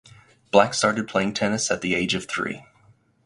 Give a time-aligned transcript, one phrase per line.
[0.49, 2.65] Black started playing tennis at the age of three.